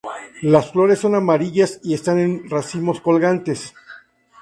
Las 0.41 0.71
flores 0.71 0.97
son 0.97 1.13
amarillas 1.13 1.79
y 1.83 1.93
están 1.93 2.17
en 2.17 2.49
racimos 2.49 3.01
colgantes. 3.01 3.75